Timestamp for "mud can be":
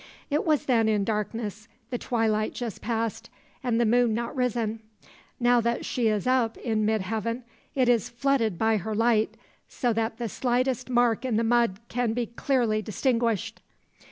11.43-12.25